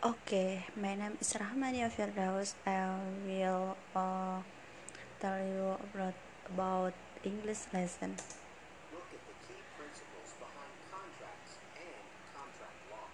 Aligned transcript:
Okay, 0.00 0.64
my 0.80 0.96
name 0.96 1.20
is 1.20 1.36
Rahmania 1.36 1.92
Firdaus. 1.92 2.56
I 2.64 2.88
will 3.20 3.76
uh, 3.92 4.40
tell 5.20 5.36
you 5.36 5.76
about, 5.76 6.16
about 6.48 6.94
English 7.22 7.68
lesson. 7.68 8.16
Look 8.96 9.04
at 9.12 9.20
the 9.28 9.36
key 9.44 9.60
principles 9.76 10.40
behind 10.40 10.72
contracts 10.88 11.60
and 11.76 12.00
contract 12.32 12.80
law. 12.88 13.12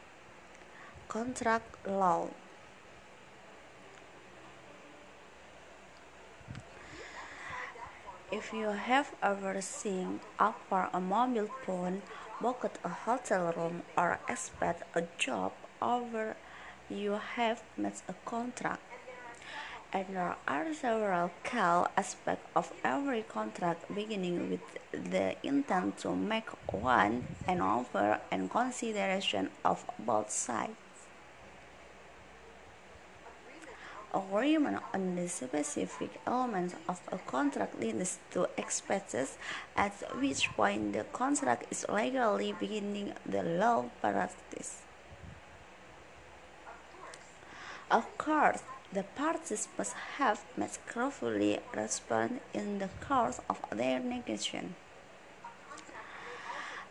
Contract 1.11 1.75
law. 1.91 2.30
If 8.30 8.53
you 8.53 8.71
have 8.79 9.11
ever 9.21 9.61
seen 9.61 10.21
offer 10.39 10.89
a 10.95 11.00
mobile 11.00 11.50
phone, 11.66 12.03
booked 12.41 12.79
a 12.84 13.11
hotel 13.11 13.53
room, 13.57 13.82
or 13.98 14.21
expect 14.29 14.84
a 14.95 15.03
job 15.18 15.50
offer, 15.82 16.37
you 16.88 17.18
have 17.34 17.62
made 17.76 17.92
a 18.08 18.14
contract. 18.24 18.82
And 19.92 20.06
there 20.14 20.36
are 20.46 20.74
several 20.74 21.30
key 21.45 21.59
aspects 21.96 22.46
of 22.54 22.72
every 22.84 23.22
contract, 23.22 23.95
beginning 23.95 24.50
with 24.50 24.66
the 24.92 25.36
intent 25.46 25.98
to 25.98 26.14
make 26.14 26.48
one 26.72 27.26
an 27.46 27.60
offer 27.60 28.20
and 28.30 28.50
consideration 28.50 29.50
of 29.64 29.84
both 29.98 30.30
sides. 30.30 30.74
Agreement 34.12 34.82
on 34.95 35.14
the 35.14 35.28
specific 35.28 36.20
elements 36.26 36.74
of 36.88 37.00
a 37.12 37.18
contract 37.18 37.78
leads 37.80 38.18
to 38.32 38.48
expenses, 38.56 39.37
at 39.76 39.92
which 40.20 40.48
point 40.56 40.92
the 40.92 41.04
contract 41.12 41.66
is 41.70 41.87
legally 41.88 42.54
beginning 42.59 43.12
the 43.24 43.42
law 43.42 43.84
practice. 44.00 44.85
Of 47.90 48.18
course, 48.18 48.62
the 48.92 49.04
parties 49.04 49.68
must 49.79 49.95
have 50.18 50.45
made 50.56 50.76
carefully 50.92 51.60
respond 51.73 52.40
in 52.52 52.78
the 52.78 52.88
course 53.01 53.40
of 53.48 53.60
their 53.70 54.01
negotiation. 54.01 54.74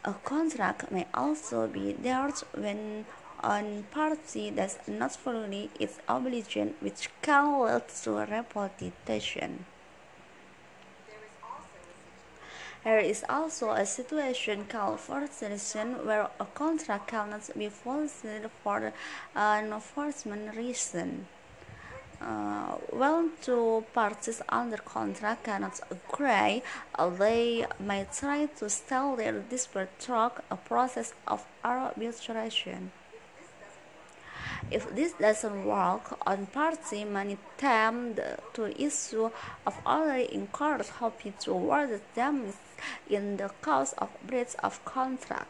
A 0.05 0.13
contract 0.13 0.91
may 0.91 1.05
also 1.13 1.67
be 1.67 1.91
dealt 1.93 2.43
when 2.53 3.05
one 3.41 3.83
party 3.91 4.52
does 4.52 4.77
not 4.87 5.15
fulfill 5.15 5.69
its 5.79 5.99
obligation, 6.07 6.75
which 6.79 7.09
can 7.21 7.59
lead 7.59 7.87
to 8.03 8.25
repudiation. 8.25 9.65
There 12.86 13.00
is 13.00 13.25
also 13.28 13.72
a 13.72 13.83
situation 13.83 14.66
called 14.66 15.00
fortification 15.00 16.05
where 16.05 16.30
a 16.39 16.45
contract 16.45 17.08
cannot 17.08 17.50
be 17.58 17.67
fulfilled 17.67 18.52
for 18.64 18.94
an 19.36 19.73
enforcement 19.73 20.55
reason. 20.55 21.25
Uh, 22.22 22.77
two 23.42 23.83
parties 23.92 24.44
under 24.50 24.77
contract 24.77 25.45
cannot 25.45 25.80
agree, 25.89 26.61
they 27.17 27.66
may 27.80 28.05
try 28.14 28.45
to 28.58 28.69
settle 28.69 29.16
their 29.16 29.39
dispute 29.39 29.89
through 29.97 30.30
a 30.52 30.55
process 30.55 31.16
of 31.27 31.44
arbitration. 31.64 32.92
If 34.72 34.95
this 34.95 35.14
doesn't 35.14 35.66
work, 35.66 36.25
one 36.25 36.48
party 36.48 37.06
may 37.06 37.38
attempt 37.38 38.20
to 38.53 38.81
issue 38.81 39.30
of 39.66 39.75
already 39.86 40.34
incurred 40.34 40.86
hoping 41.00 41.34
to 41.42 41.52
award 41.52 42.02
damages 42.16 42.58
in 43.09 43.38
the 43.38 43.52
cause 43.61 43.94
of 43.98 44.09
breach 44.26 44.56
of 44.64 44.83
contract. 44.86 45.48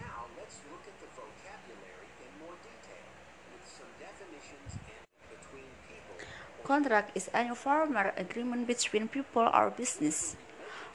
Now 0.00 0.26
let's 0.36 0.60
look 0.70 0.84
at 0.86 0.96
the 1.00 1.08
vocabulary 1.16 2.10
in 2.20 2.30
more 2.38 2.56
detail 2.60 3.08
with 3.52 3.64
some 3.64 3.92
definitions 3.98 4.76
and 4.76 5.08
between 5.32 5.68
people. 5.88 6.16
Contract 6.64 7.16
is 7.16 7.30
any 7.32 7.54
formal 7.54 8.10
agreement 8.16 8.66
between 8.66 9.08
people 9.08 9.48
or 9.52 9.70
business. 9.70 10.36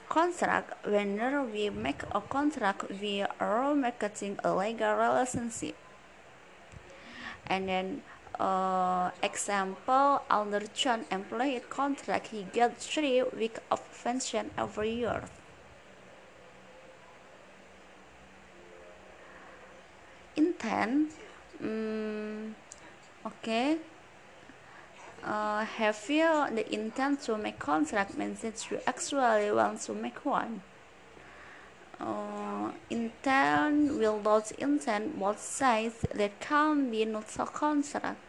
Contract, 0.08 0.72
whenever 0.86 1.42
we 1.42 1.68
make 1.68 2.02
a 2.12 2.20
contract, 2.20 2.90
we 3.00 3.22
are 3.38 3.74
making 3.74 4.38
a 4.42 4.54
legal 4.54 4.94
relationship. 4.94 5.76
And 7.46 7.68
then, 7.68 8.02
uh, 8.40 9.10
example, 9.22 10.22
under 10.30 10.60
John 10.74 11.04
employee 11.10 11.60
contract, 11.68 12.28
he 12.28 12.44
gets 12.52 12.86
three 12.86 13.22
weeks 13.22 13.60
of 13.70 13.80
pension 14.02 14.50
every 14.56 14.92
year. 14.92 15.24
Intent, 20.36 21.12
mm, 21.62 22.54
okay. 23.26 23.78
Uh, 25.24 25.64
have 25.64 25.98
you 26.08 26.46
the 26.54 26.72
intent 26.72 27.22
to 27.22 27.36
make 27.36 27.58
contract 27.58 28.16
means 28.16 28.40
that 28.40 28.70
you 28.70 28.78
actually 28.86 29.50
want 29.50 29.80
to 29.80 29.92
make 29.92 30.24
one? 30.24 30.62
Uh, 32.00 32.70
intent 32.90 33.98
will 33.98 34.20
not 34.22 34.52
intend 34.52 35.18
both 35.18 35.40
sides 35.40 36.06
that 36.14 36.38
can 36.40 36.90
be 36.90 37.04
not 37.04 37.26
a 37.38 37.44
contract. 37.46 38.20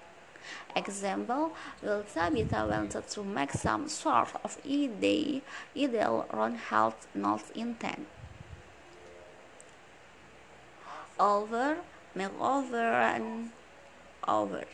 Example, 0.75 1.51
will 1.83 2.03
Tabitha 2.03 2.66
wanted 2.67 3.07
to 3.07 3.23
make 3.23 3.51
some 3.51 3.88
sort 3.88 4.29
of 4.44 4.57
ideal, 4.66 5.41
ideal 5.78 6.25
Ron 6.33 6.55
health 6.55 7.07
not 7.13 7.44
intent. 7.53 8.07
Over, 11.19 11.78
make 12.16 12.39
over 12.39 12.78
and 12.78 13.51
over. 14.28 14.66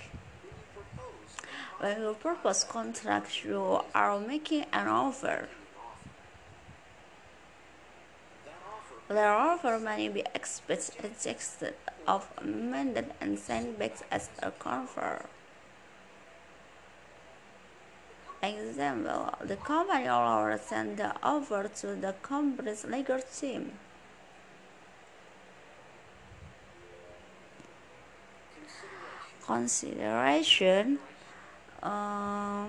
When 1.80 2.02
you 2.02 2.16
propose 2.20 2.64
contract, 2.64 3.44
you 3.44 3.82
are 3.94 4.20
making 4.20 4.66
an 4.72 4.88
offer. 4.88 5.50
The 9.08 9.26
offer 9.26 9.78
may 9.78 10.08
be 10.08 10.24
expected 10.34 11.76
of 12.08 12.28
amended 12.38 13.14
and 13.20 13.38
sent 13.38 13.78
back 13.78 13.98
as 14.10 14.30
a 14.42 14.52
counter. 14.52 15.26
Example: 18.42 19.34
The 19.42 19.58
company 19.58 20.08
will 20.08 20.58
send 20.58 20.98
the 20.98 21.14
offer 21.22 21.68
to 21.82 21.88
the 21.96 22.14
company's 22.22 22.86
legal 22.86 23.20
team. 23.20 23.74
Consideration. 29.46 31.00
Uh, 31.84 32.68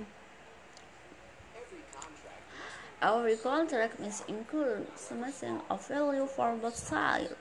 Every 3.03 3.37
contract 3.37 4.01
must 4.01 4.27
include 4.29 4.87
something 4.97 5.61
of 5.69 5.87
value 5.87 6.27
for 6.27 6.57
both 6.57 6.77
sides. 6.77 7.35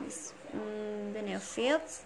this 0.00 0.34
mm, 0.54 1.14
benefits 1.14 2.04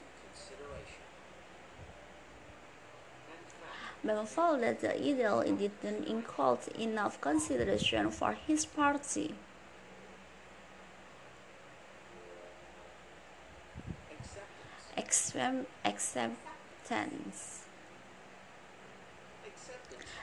but 4.02 4.28
found 4.28 4.62
that 4.62 4.80
the 4.80 4.94
ideal 4.94 5.42
didn't 5.42 6.06
include 6.06 6.60
enough 6.78 7.20
consideration 7.20 8.10
for 8.10 8.32
his 8.46 8.64
party. 8.64 9.34
Acceptance. 14.96 16.49
Acceptance 16.90 17.60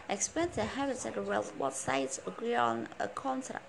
Expect 0.10 0.56
the 0.56 0.66
habits 0.66 1.04
that 1.04 1.16
will 1.16 1.46
both 1.58 1.76
sides 1.76 2.20
agree 2.28 2.56
on 2.56 2.90
a 3.00 3.08
contract. 3.08 3.64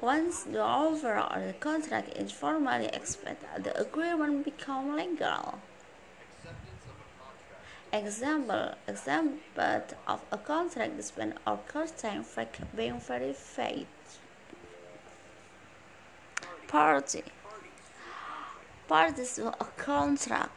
once 0.00 0.44
the 0.44 0.60
offer 0.60 1.18
or 1.18 1.44
the 1.44 1.52
contract 1.54 2.16
is 2.16 2.30
formally 2.30 2.86
accepted, 2.86 3.64
the 3.64 3.80
agreement 3.80 4.44
becomes 4.44 4.96
legal. 4.96 5.58
Example, 7.92 8.74
example 8.86 9.82
of 10.06 10.20
a 10.30 10.38
contract 10.38 10.98
is 11.00 11.10
when 11.16 11.34
certain 11.72 12.22
fact 12.22 12.60
being 12.76 13.00
verified. 13.00 13.88
Party. 16.68 17.24
Parties 18.90 19.36
to 19.36 19.46
a 19.46 19.64
contract. 19.76 20.50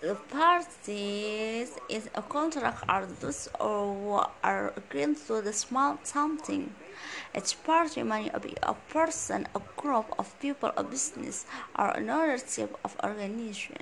The 0.00 0.16
parties 0.16 1.70
is 1.88 2.10
a 2.16 2.22
contract 2.22 2.82
are 2.88 3.06
those 3.06 3.48
who 3.60 4.20
are 4.42 4.72
agreeing 4.76 5.14
to 5.28 5.40
the 5.40 5.52
small 5.52 6.00
something. 6.02 6.74
Each 7.36 7.54
party 7.62 8.02
may 8.02 8.28
be 8.42 8.56
a 8.64 8.74
person, 8.74 9.46
a 9.54 9.60
group 9.76 10.06
of 10.18 10.36
people, 10.40 10.72
a 10.76 10.82
business, 10.82 11.46
or 11.78 11.90
another 11.90 12.36
type 12.36 12.76
of 12.84 12.96
organization. 13.04 13.78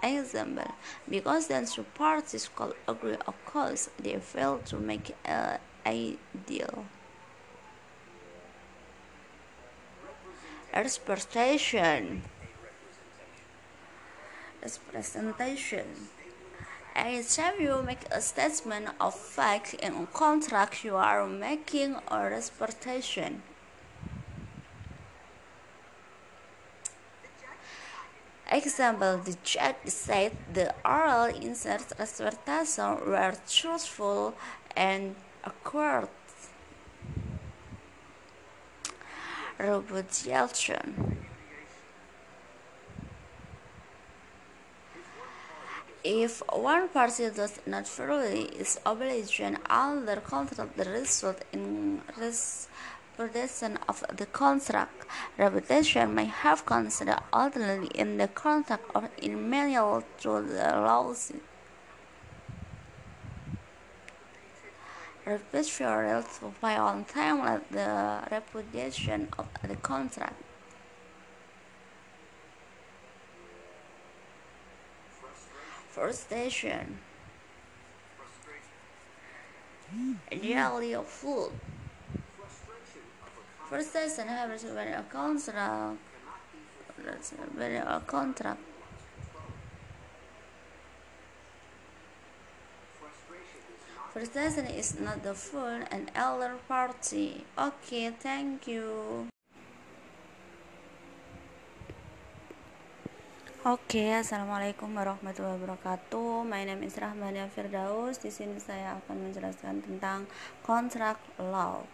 Example, 0.00 0.70
because 1.08 1.48
then 1.48 1.66
two 1.66 1.82
parties 1.82 2.48
could 2.54 2.74
agree 2.86 3.16
of 3.26 3.34
course 3.44 3.90
they 3.98 4.16
fail 4.20 4.58
to 4.66 4.76
make 4.76 5.16
a 5.26 5.58
ideal. 5.84 6.84
Representation. 10.72 12.22
Representation. 14.62 15.86
Anytime 16.94 17.60
you 17.60 17.82
make 17.82 18.04
a 18.10 18.20
statement 18.20 18.88
of 19.00 19.14
fact 19.14 19.74
in 19.74 19.94
a 19.94 20.06
contract, 20.06 20.84
you 20.84 20.96
are 20.96 21.26
making 21.26 21.96
a 22.08 22.30
representation. 22.30 23.42
Example, 28.52 29.18
the 29.18 29.36
judge 29.42 29.76
said 29.86 30.32
the 30.52 30.74
oral 30.84 31.34
insert 31.34 31.92
representation 31.98 32.98
were 33.06 33.34
truthful 33.48 34.34
and 34.76 35.14
accurate. 35.44 36.10
Repudiation. 39.60 41.18
If 46.02 46.42
one 46.50 46.88
party 46.88 47.28
does 47.28 47.60
not 47.66 47.86
fully 47.86 48.44
its 48.44 48.80
obligation 48.86 49.58
under 49.68 50.16
contract, 50.16 50.78
the 50.78 50.84
result 50.84 51.44
in 51.52 52.00
repudiation 52.16 53.78
of 53.86 54.02
the 54.16 54.24
contract. 54.24 55.04
Repudiation 55.36 56.14
may 56.14 56.24
have 56.24 56.64
considered 56.64 57.20
alternately 57.30 57.88
in 57.88 58.16
the 58.16 58.28
contract 58.28 58.84
or 58.94 59.10
in 59.20 59.50
manual 59.50 60.02
to 60.20 60.40
the 60.40 60.72
lawsuit. 60.80 61.49
Failure 65.38 66.24
to 66.40 66.52
pay 66.60 66.74
on 66.74 67.04
time 67.04 67.44
led 67.44 67.62
the 67.70 68.20
repudiation 68.32 69.28
of 69.38 69.46
the 69.62 69.76
contract. 69.76 70.34
Frustration. 75.90 76.98
Daily 80.30 80.96
food. 81.04 81.52
Frustration 83.68 84.26
happens 84.26 84.64
when 84.64 84.88
a 84.94 85.04
contract 85.04 85.98
when 87.54 87.76
a 87.76 88.02
contract 88.04 88.60
Frustration 94.10 94.66
is 94.66 94.98
not 94.98 95.22
the 95.22 95.38
full 95.38 95.86
and 95.94 96.10
elder 96.18 96.58
party. 96.66 97.46
Okay, 97.54 98.10
thank 98.10 98.66
you. 98.66 99.30
Oke, 103.62 104.10
assalamualaikum 104.10 104.90
warahmatullahi 104.98 105.62
wabarakatuh. 105.62 106.42
My 106.42 106.66
name 106.66 106.82
is 106.82 106.98
Rahmania 106.98 107.46
Firdaus. 107.54 108.18
Di 108.18 108.34
sini 108.34 108.58
saya 108.58 108.98
akan 108.98 109.30
menjelaskan 109.30 109.78
tentang 109.78 110.26
kontrak 110.66 111.22
law. 111.38 111.86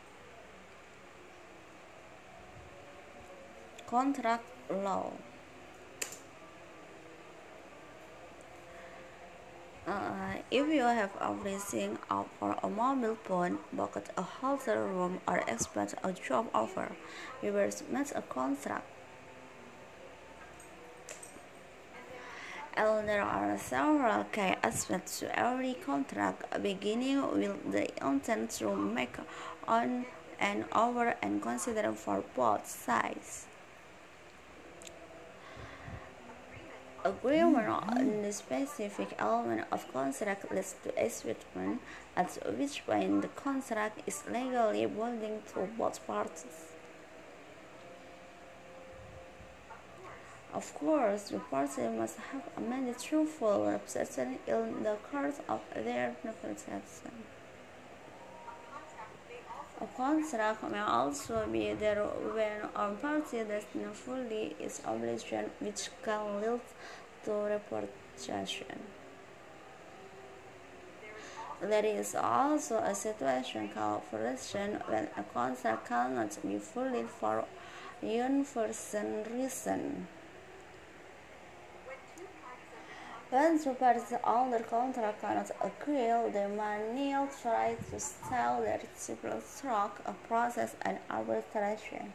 Kontrak 3.84 4.40
law. 4.72 5.36
If 10.50 10.69
you 10.69 10.82
have 10.82 11.10
everything 11.20 11.98
up 12.08 12.28
for 12.38 12.56
a 12.62 12.69
mobile 12.69 13.16
phone, 13.25 13.58
book 13.72 14.00
a 14.16 14.22
hotel 14.22 14.78
room, 14.87 15.20
or 15.26 15.38
expect 15.48 15.94
a 16.04 16.12
job 16.12 16.46
offer, 16.54 16.93
you 17.43 17.52
will 17.52 17.70
make 17.90 18.12
a 18.14 18.22
contract. 18.22 18.87
And 22.76 23.08
there 23.08 23.22
are 23.22 23.56
several 23.58 24.25
key 24.25 24.54
aspects 24.62 25.20
to 25.20 25.38
every 25.38 25.75
contract, 25.75 26.62
beginning 26.62 27.22
with 27.40 27.72
the 27.72 27.88
intent 28.06 28.50
to 28.58 28.76
make 28.76 29.16
on 29.66 30.04
and 30.38 30.66
over 30.72 31.16
and 31.22 31.40
consider 31.40 31.92
for 31.92 32.22
both 32.34 32.69
sides. 32.69 33.46
Agreement 37.06 37.69
on 37.69 38.23
the 38.23 38.32
specific 38.32 39.14
element 39.20 39.64
of 39.70 39.87
contract 39.93 40.50
leads 40.50 40.75
to 40.82 40.99
execution, 40.99 41.79
at 42.17 42.37
which 42.58 42.85
point 42.85 43.23
the 43.23 43.29
contract 43.29 44.03
is 44.08 44.25
legally 44.29 44.87
binding 44.87 45.41
to 45.55 45.69
both 45.79 46.05
parties. 46.05 46.73
Of 50.53 50.75
course, 50.75 51.29
the 51.29 51.38
parties 51.38 51.91
must 51.97 52.17
have 52.32 52.69
made 52.69 52.99
truthful 52.99 53.67
representation 53.67 54.41
in 54.49 54.82
the 54.82 54.97
course 55.09 55.38
of 55.49 55.61
their 55.76 56.17
negotiation. 56.25 57.36
A 59.78 59.87
contract 59.94 60.62
may 60.62 60.81
also 60.81 61.46
be 61.52 61.75
there 61.75 62.02
when 62.05 62.62
a 62.75 62.90
party 62.94 63.44
does 63.44 63.64
not 63.75 63.94
fully 63.94 64.56
its 64.58 64.81
obligation, 64.87 65.50
which 65.61 65.90
can 66.02 66.40
lead 66.40 66.61
to 67.25 67.32
repudiation. 67.32 68.81
There 71.61 71.84
is 71.84 72.14
also 72.14 72.78
a 72.78 72.94
situation 72.94 73.69
called 73.69 74.02
frustration 74.11 74.81
when 74.87 75.08
a 75.17 75.23
contract 75.34 75.88
cannot 75.88 76.37
be 76.43 76.58
fulfilled 76.58 77.11
for 77.11 77.44
unforeseen 78.02 79.25
reason. 79.31 80.06
When 83.28 83.58
parties 83.75 84.12
under 84.23 84.61
contract 84.61 85.20
cannot 85.20 85.50
agree, 85.61 86.31
the 86.32 86.49
manual, 86.49 87.28
try 87.43 87.76
to 87.90 87.99
sell 87.99 88.61
their 88.61 88.78
reciprocal 88.78 89.40
a 90.06 90.12
process 90.28 90.76
and 90.82 90.99
arbitration. 91.11 92.12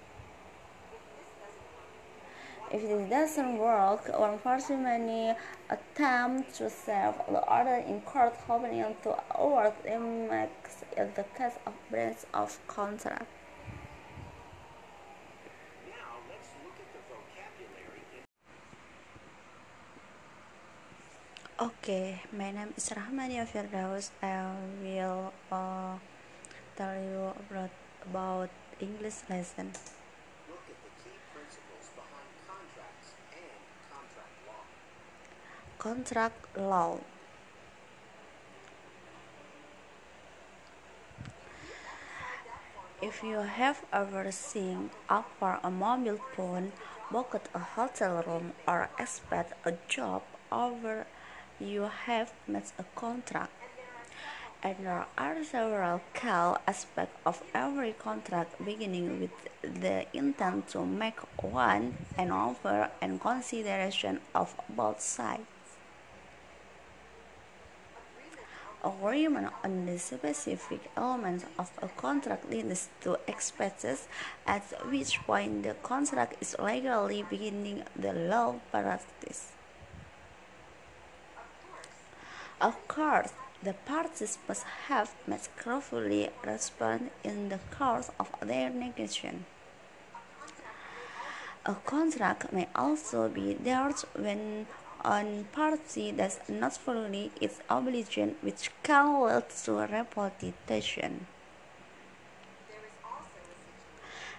If 2.72 2.82
this 2.84 3.10
doesn't 3.10 3.58
work, 3.58 4.08
one 4.18 4.40
party 4.40 4.76
may 4.78 5.36
attempt 5.70 6.56
to 6.56 6.70
save 6.70 7.16
the 7.28 7.42
other 7.44 7.84
in 7.86 8.00
court, 8.02 8.34
hoping 8.48 8.96
to 9.04 9.16
award 9.36 9.74
max 10.30 10.86
in 10.96 11.12
the 11.16 11.26
case 11.38 11.58
of 11.68 11.74
breach 11.90 12.24
of 12.34 12.58
contract. 12.68 13.28
Now 15.90 16.24
let's 16.30 16.48
look 16.64 16.80
at 16.80 16.88
the 16.96 17.02
vocabulary 17.12 18.04
in 21.60 21.72
Okay, 21.92 22.24
my 22.32 22.56
name 22.56 22.72
is 22.80 22.88
Rahmania 22.88 23.44
Firdaus. 23.44 24.16
I 24.24 24.48
will 24.80 25.36
uh, 25.52 26.00
tell 26.80 26.96
you 26.96 27.36
about, 27.36 27.76
about 28.08 28.50
English 28.80 29.28
lesson. 29.28 29.76
look 30.48 30.64
at 30.72 30.80
the 30.88 30.92
key 31.04 31.20
principles 31.36 31.92
behind 31.92 32.32
contracts 32.48 33.12
and 33.36 33.60
contract 33.92 34.36
law. 34.48 34.64
Contract 35.84 36.40
law. 36.56 37.04
If 43.02 43.20
you 43.22 43.44
have 43.44 43.84
ever 43.92 44.32
seen 44.32 44.92
up 45.10 45.28
for 45.38 45.60
a 45.62 45.70
mobile 45.70 46.24
phone, 46.38 46.72
booked 47.12 47.52
a 47.54 47.60
hotel 47.60 48.24
room, 48.26 48.54
or 48.66 48.88
expect 48.98 49.52
a 49.68 49.76
job 49.90 50.24
over, 50.54 51.06
you 51.62 51.90
have 52.06 52.34
made 52.48 52.64
a 52.80 52.84
contract. 52.96 53.52
And 54.64 54.76
there 54.86 55.06
are 55.18 55.44
several 55.44 56.02
key 56.14 56.28
aspects 56.68 57.18
of 57.26 57.42
every 57.54 57.94
contract, 57.94 58.64
beginning 58.64 59.20
with 59.20 59.82
the 59.82 60.06
intent 60.16 60.68
to 60.70 60.86
make 60.86 61.20
one 61.42 61.98
and 62.18 62.32
offer 62.32 62.90
and 63.02 63.20
consideration 63.20 64.20
of 64.36 64.54
both 64.70 65.02
sides. 65.02 65.42
Agreement 68.84 69.52
on 69.64 69.86
the 69.86 69.98
specific 69.98 70.90
elements 70.98 71.46
of 71.58 71.72
a 71.82 71.88
contract 71.88 72.50
leads 72.50 72.90
to 73.02 73.18
expenses, 73.28 74.08
at 74.46 74.64
which 74.90 75.20
point 75.20 75.64
the 75.64 75.76
contract 75.82 76.36
is 76.42 76.56
legally 76.60 77.24
beginning 77.30 77.84
the 77.96 78.14
law 78.14 78.56
practice. 78.72 79.54
Of 82.62 82.88
course, 82.88 83.34
the 83.64 83.74
parties 83.74 84.38
must 84.48 84.66
have 84.88 85.16
made 85.26 85.48
carefully 85.58 86.30
respond 86.46 87.10
in 87.24 87.50
the 87.50 87.58
course 87.72 88.12
of 88.20 88.30
their 88.40 88.70
negotiation. 88.70 89.46
A 91.66 91.74
contract 91.74 92.54
may 92.54 92.68
also 92.76 93.30
be 93.30 93.56
dealt 93.56 94.06
when 94.16 94.68
one 95.02 95.46
party 95.52 96.12
does 96.12 96.40
not 96.48 96.78
fully 96.78 97.32
its 97.42 97.60
obligation, 97.68 98.36
which 98.42 98.70
can 98.84 99.24
lead 99.24 99.50
to 99.66 99.88
repudiation. 99.88 101.26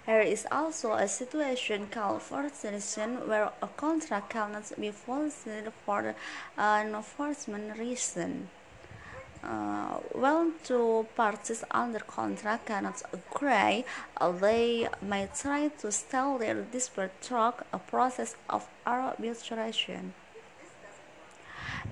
There 0.04 0.21
is 0.21 0.47
also 0.50 0.94
a 0.94 1.06
situation 1.06 1.87
called 1.88 2.23
fortification 2.23 3.28
where 3.28 3.52
a 3.62 3.68
contract 3.68 4.30
cannot 4.30 4.73
be 4.78 4.90
fulfilled 4.90 5.73
for 5.87 6.16
non-enforcement 6.56 7.78
reason. 7.78 8.49
Uh, 9.44 9.99
when 10.12 10.54
two 10.64 11.06
parties 11.16 11.64
under 11.71 12.00
contract 12.00 12.66
cannot 12.66 13.00
agree, 13.12 13.85
they 14.40 14.88
may 15.00 15.28
try 15.37 15.68
to 15.68 15.92
settle 15.92 16.38
their 16.38 16.62
dispute 16.62 17.12
through 17.21 17.52
a 17.73 17.78
process 17.78 18.35
of 18.49 18.68
arbitration. 18.85 20.14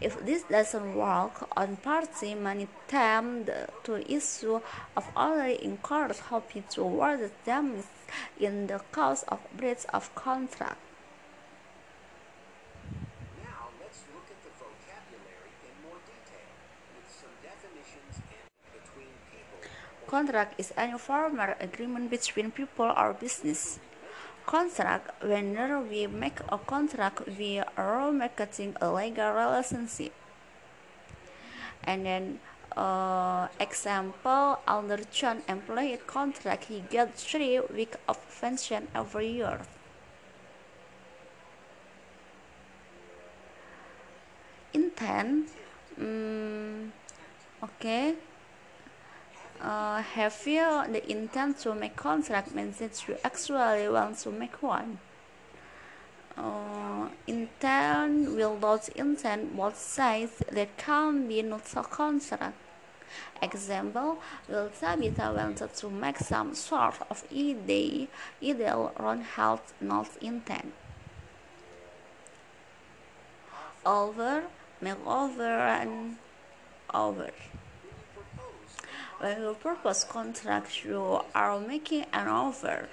If 0.00 0.24
this 0.24 0.42
doesn't 0.44 0.94
work, 0.94 1.56
one 1.56 1.76
party 1.76 2.34
may 2.34 2.66
attempt 2.66 3.50
to 3.84 4.12
issue 4.12 4.60
of 4.96 5.04
already 5.16 5.62
incurred 5.64 6.16
hoping 6.16 6.64
to 6.70 6.82
award 6.82 7.30
damages 7.44 7.86
in 8.38 8.66
the 8.66 8.80
cause 8.92 9.24
of 9.28 9.40
breach 9.56 9.84
of 9.92 10.14
contract. 10.14 10.78
Now 13.44 13.68
let's 13.80 14.00
look 14.14 14.24
at 14.30 14.40
the 14.42 14.52
vocabulary 14.56 15.52
in 15.68 15.74
more 15.84 16.00
detail 16.08 16.48
with 16.96 17.10
some 17.12 17.34
definitions 17.44 18.24
and 18.32 18.48
between 18.72 19.12
people. 19.28 19.68
Contract 20.08 20.54
is 20.58 20.72
any 20.76 20.98
formal 20.98 21.54
agreement 21.60 22.10
between 22.10 22.50
people 22.50 22.92
or 22.96 23.12
business. 23.12 23.78
Contract, 24.46 25.22
whenever 25.22 25.80
we 25.80 26.06
make 26.06 26.40
a 26.48 26.58
contract, 26.58 27.22
we 27.38 27.62
are 27.76 28.10
making 28.12 28.76
a 28.80 28.90
legal 28.90 29.32
relationship. 29.32 30.12
And 31.84 32.04
then, 32.04 32.40
uh, 32.76 33.48
example, 33.58 34.58
under 34.66 34.98
John 35.10 35.42
employee 35.48 35.98
contract, 36.06 36.64
he 36.64 36.80
gets 36.90 37.24
three 37.24 37.60
weeks 37.60 37.96
of 38.08 38.18
pension 38.40 38.88
every 38.94 39.28
year. 39.28 39.60
Intent, 44.72 45.48
mm, 45.98 46.90
okay. 47.62 48.14
Uh, 49.62 50.00
have 50.00 50.40
you 50.46 50.84
the 50.90 51.02
intent 51.10 51.58
to 51.58 51.74
make 51.74 51.94
contract 51.94 52.54
means 52.54 52.78
that 52.78 53.06
you 53.06 53.16
actually 53.22 53.88
want 53.90 54.16
to 54.18 54.30
make 54.30 54.62
one? 54.62 54.98
Uh, 56.38 57.08
intent 57.26 58.34
without 58.34 58.88
intent 58.90 59.54
both 59.54 59.76
sides 59.76 60.42
that 60.50 60.78
can 60.78 61.28
be 61.28 61.42
not 61.42 61.66
a 61.76 61.82
contract. 61.82 62.56
Example, 63.42 64.18
Will 64.48 64.70
Tabitha 64.70 65.34
wanted 65.36 65.74
to 65.74 65.90
make 65.90 66.18
some 66.18 66.54
sort 66.54 66.94
of 67.10 67.24
idea, 67.30 68.08
ideal 68.42 68.92
around 68.98 69.22
health, 69.22 69.74
not 69.80 70.08
intent. 70.22 70.72
Over, 73.84 74.44
make 74.80 75.06
over, 75.06 75.42
and 75.42 76.16
over. 76.94 77.30
When 79.20 79.42
you 79.42 79.54
propose 79.60 80.04
contract, 80.04 80.82
you 80.82 81.20
are 81.34 81.60
making 81.60 82.06
an 82.10 82.26
offer. 82.26 82.88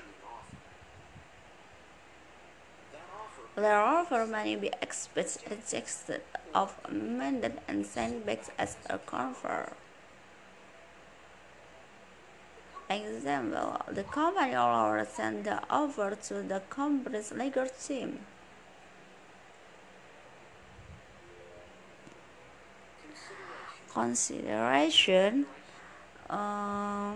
The 3.56 3.72
offer 3.72 4.28
may 4.28 4.58
be 4.58 4.70
expected 4.82 6.22
of 6.54 6.76
amended 6.84 7.62
and 7.66 7.86
sent 7.86 8.26
back 8.26 8.44
as 8.60 8.76
a 8.90 9.00
counter. 9.00 9.72
Example: 12.90 13.80
The 13.88 14.04
company 14.04 14.52
will 14.52 15.06
send 15.06 15.46
the 15.46 15.64
offer 15.70 16.18
to 16.28 16.44
the 16.44 16.62
company's 16.70 17.32
legal 17.32 17.68
team. 17.68 18.20
Consideration 23.94 25.48
uh, 26.30 27.14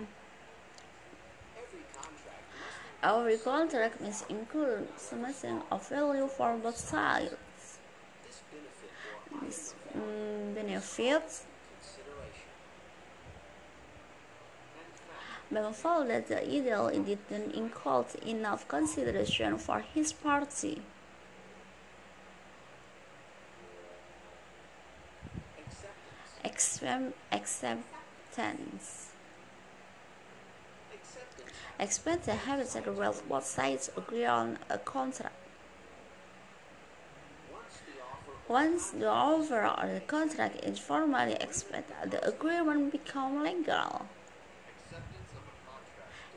every 3.02 3.38
contract 3.38 4.00
must 4.00 4.30
include 4.30 4.88
something 4.96 5.62
of 5.70 5.88
value 5.88 6.28
for 6.28 6.56
both 6.56 6.76
sides. 6.76 7.34
This 9.42 9.74
um, 9.94 10.54
benefits 10.54 11.44
found 15.74 16.10
that 16.10 16.28
the 16.28 16.42
ideal 16.42 16.88
didn't 16.90 17.54
include 17.54 18.06
enough 18.26 18.66
consideration 18.68 19.58
for 19.58 19.80
his 19.80 20.12
party. 20.12 20.82
Acceptance. 28.32 29.08
Expect 31.78 32.26
the 32.26 32.34
habitat 32.34 32.86
where 32.94 33.12
both 33.28 33.46
sides 33.46 33.90
agree 33.96 34.24
on 34.24 34.58
a 34.70 34.78
contract. 34.78 35.34
Once 38.48 38.90
the 38.90 39.08
offer 39.08 39.66
or 39.66 39.94
the 39.94 40.00
contract 40.00 40.64
is 40.64 40.78
formally 40.78 41.34
accepted, 41.34 42.10
the 42.10 42.26
agreement 42.26 42.92
becomes 42.92 43.42
legal. 43.42 44.06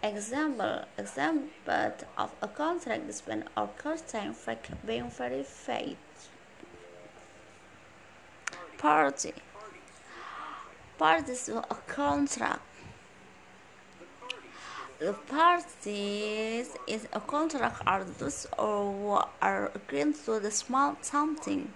Example, 0.02 0.84
example 0.98 1.92
of 2.18 2.32
a 2.42 2.48
contract 2.48 3.10
is 3.10 3.22
when 3.26 3.44
or 3.58 3.70
time 4.08 4.36
being 4.86 5.10
verified. 5.10 5.98
Party. 8.78 9.34
Parties 10.98 11.46
to 11.46 11.58
a 11.58 11.76
contract. 11.88 12.62
The 14.98 15.12
parties 15.12 16.70
is 16.88 17.08
a 17.12 17.20
contract 17.20 17.82
are 17.86 18.06
those 18.06 18.48
or 18.58 19.28
are 19.42 19.72
agreeing 19.76 20.14
to 20.26 20.40
the 20.40 20.52
small 20.52 20.96
something. 21.02 21.74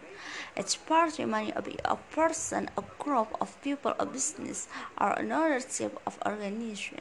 Each 0.58 0.80
party 0.86 1.26
may 1.26 1.52
be 1.64 1.78
a 1.84 1.98
person, 1.98 2.70
a 2.78 2.84
group 2.98 3.28
of 3.42 3.62
people, 3.62 3.94
a 4.00 4.06
business, 4.06 4.70
or 5.00 5.12
another 5.12 5.60
type 5.60 6.00
of 6.08 6.18
organization. 6.26 7.00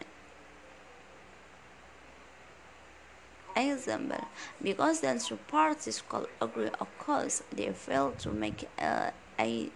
Example: 3.55 4.25
Because 4.61 5.01
then 5.01 5.21
two 5.21 5.39
parties 5.47 6.03
could 6.09 6.27
agree 6.41 6.71
on 6.81 6.89
cause, 6.99 7.45
they 7.53 7.73
fail 7.73 8.11
to 8.19 8.31
make 8.31 8.69
a, 8.79 9.13
a 9.39 9.71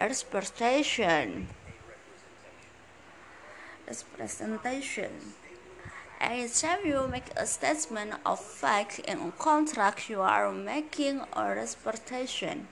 Representation. 0.00 1.46
Representation. 3.86 5.10
Anytime 6.18 6.86
you 6.86 7.06
make 7.06 7.30
a 7.36 7.46
statement 7.46 8.14
of 8.24 8.40
fact 8.40 9.00
in 9.00 9.18
a 9.18 9.32
contract, 9.32 10.08
you 10.08 10.22
are 10.22 10.50
making 10.52 11.20
a 11.34 11.54
representation. 11.54 12.66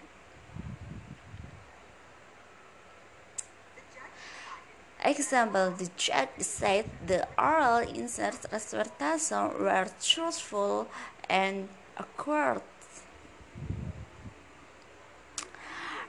Example, 5.04 5.70
the 5.72 5.90
judge 5.98 6.28
said 6.38 6.86
the 7.06 7.28
oral 7.38 7.78
insert 7.78 8.46
representation 8.50 9.50
were 9.60 9.86
truthful 10.02 10.88
and 11.28 11.68
accurate. 11.98 12.62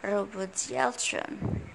Repudiation. 0.01 1.69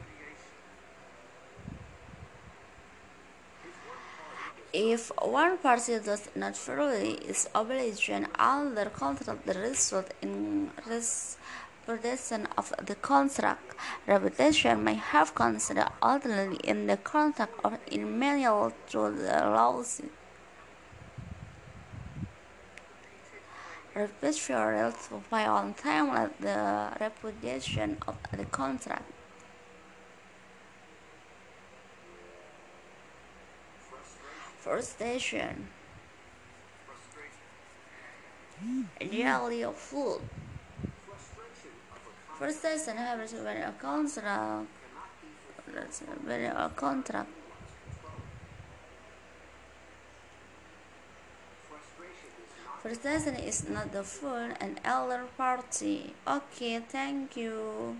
If 4.73 5.12
one 5.23 5.59
party 5.59 6.00
does 6.00 6.28
not 6.35 6.57
fully 6.57 7.12
its 7.14 7.49
obligation 7.54 8.26
under 8.37 8.87
contract, 8.87 9.47
the 9.47 9.54
result 9.54 10.12
in 10.23 10.71
repudiation 11.87 12.49
of 12.59 12.73
the 12.83 12.95
contract. 12.95 13.76
Repudiation 14.07 14.83
may 14.83 14.95
have 14.95 15.35
considered 15.35 15.90
ultimately 16.02 16.57
in 16.64 16.87
the 16.87 16.97
contract 16.97 17.52
or 17.62 17.78
in 17.87 18.19
manual 18.19 18.73
to 18.88 19.11
the 19.11 19.45
lawsuit. 19.54 20.11
Failure 23.95 24.93
to 25.09 25.23
pay 25.31 25.45
on 25.45 25.73
time 25.75 26.13
led 26.13 26.31
the 26.41 26.91
repudiation 27.01 27.97
of 28.09 28.17
the 28.37 28.45
contract. 28.47 29.05
Frustration. 34.59 35.69
Daily 38.99 39.63
of 39.63 39.77
food. 39.77 40.23
Frustration 42.37 42.97
happens 42.97 43.33
when 43.33 43.57
a 43.59 43.73
contract 43.81 44.67
when 46.25 46.45
a 46.45 46.71
contract 46.75 47.31
Forestation 52.85 53.35
is 53.37 53.67
not 53.67 53.93
the 53.93 54.03
fun 54.03 54.53
and 54.61 54.79
elder 54.85 55.25
party. 55.38 56.12
Okay, 56.29 56.81
thank 56.81 57.35
you. 57.35 57.93